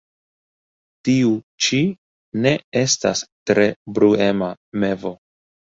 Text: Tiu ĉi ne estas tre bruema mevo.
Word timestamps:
Tiu 1.09 1.29
ĉi 1.65 1.83
ne 2.47 2.55
estas 2.83 3.23
tre 3.53 3.69
bruema 3.95 4.53
mevo. 4.83 5.17